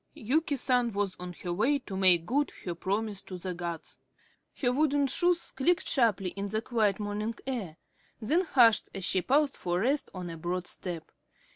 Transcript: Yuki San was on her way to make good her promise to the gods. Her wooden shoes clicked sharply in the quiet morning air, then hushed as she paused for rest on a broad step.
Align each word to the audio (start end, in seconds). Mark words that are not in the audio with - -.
Yuki 0.15 0.55
San 0.55 0.91
was 0.93 1.15
on 1.19 1.31
her 1.43 1.53
way 1.53 1.77
to 1.77 1.95
make 1.95 2.25
good 2.25 2.51
her 2.65 2.73
promise 2.73 3.21
to 3.21 3.37
the 3.37 3.53
gods. 3.53 3.99
Her 4.59 4.73
wooden 4.73 5.05
shoes 5.05 5.51
clicked 5.51 5.87
sharply 5.87 6.29
in 6.31 6.47
the 6.47 6.59
quiet 6.63 6.99
morning 6.99 7.35
air, 7.45 7.77
then 8.19 8.41
hushed 8.45 8.89
as 8.95 9.05
she 9.05 9.21
paused 9.21 9.55
for 9.55 9.81
rest 9.81 10.09
on 10.11 10.31
a 10.31 10.37
broad 10.37 10.65
step. 10.65 11.11